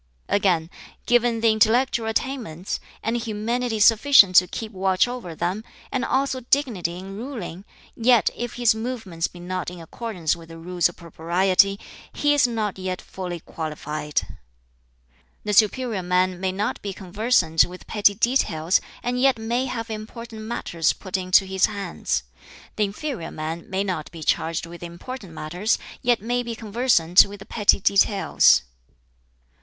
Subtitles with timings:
[0.29, 0.71] "Again,
[1.05, 6.97] given the intellectual attainments, and humanity sufficient to keep watch over them, and also dignity
[6.97, 11.79] in ruling, yet if his movements be not in accordance with the Rules of Propriety,
[12.13, 14.25] he is not yet fully qualified.
[15.43, 20.41] "The superior man may not be conversant with petty details, and yet may have important
[20.41, 22.23] matters put into his hands.
[22.75, 27.37] The inferior man may not be charged with important matters, yet may be conversant with
[27.37, 28.63] the petty details.